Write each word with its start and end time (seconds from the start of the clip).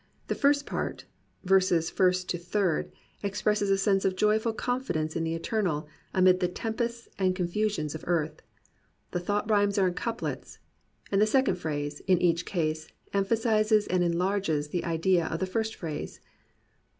The 0.29 0.33
first 0.33 0.65
part 0.65 1.05
(verses 1.43 1.91
first 1.91 2.27
to 2.29 2.39
third) 2.39 2.91
expresses 3.21 3.69
a 3.69 3.77
sense 3.77 4.03
of 4.03 4.15
joyful 4.15 4.51
confidence 4.51 5.15
in 5.15 5.23
the 5.23 5.35
Eternal, 5.35 5.87
amid 6.11 6.39
the 6.39 6.49
temi>ests 6.49 7.07
and 7.19 7.35
confusions 7.35 7.93
of 7.93 8.03
earth. 8.07 8.41
The 9.11 9.19
thought 9.19 9.47
rhymes 9.51 9.77
are 9.77 9.89
in 9.89 9.93
couplets; 9.93 10.57
and 11.11 11.21
the 11.21 11.27
second 11.27 11.57
phrase, 11.57 11.99
in 12.07 12.19
each 12.19 12.47
case, 12.47 12.87
emphasizes 13.13 13.85
and 13.85 14.03
enlarges 14.03 14.69
the 14.69 14.85
idea 14.85 15.27
of 15.27 15.39
the 15.39 15.45
first 15.45 15.75
phrase. 15.75 16.19